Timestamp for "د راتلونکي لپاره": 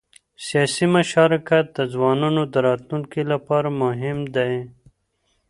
2.53-3.69